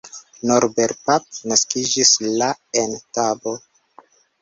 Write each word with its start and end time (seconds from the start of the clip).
Norbert 0.51 1.03
Pap 1.09 1.27
naskiĝis 1.53 2.17
la 2.41 2.51
en 2.85 2.99
Tab. 3.19 3.51